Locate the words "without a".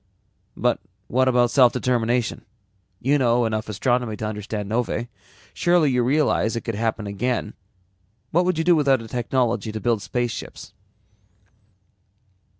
8.75-9.07